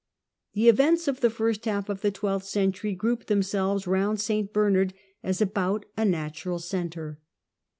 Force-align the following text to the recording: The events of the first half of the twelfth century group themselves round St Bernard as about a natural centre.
The 0.55 0.67
events 0.67 1.07
of 1.07 1.19
the 1.19 1.29
first 1.29 1.65
half 1.65 1.87
of 1.87 2.01
the 2.01 2.09
twelfth 2.09 2.47
century 2.47 2.95
group 2.95 3.27
themselves 3.27 3.85
round 3.85 4.19
St 4.19 4.51
Bernard 4.51 4.95
as 5.21 5.41
about 5.43 5.85
a 5.95 6.05
natural 6.05 6.57
centre. 6.57 7.19